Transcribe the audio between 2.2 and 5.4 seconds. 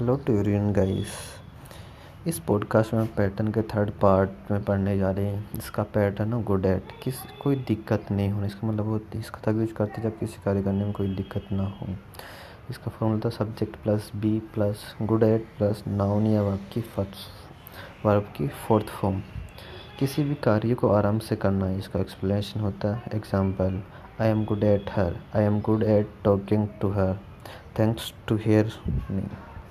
इस पॉडकास्ट में पैटर्न के थर्ड पार्ट में पढ़ने जा रहे